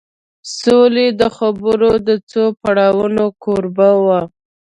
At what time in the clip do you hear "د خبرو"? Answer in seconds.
1.19-1.91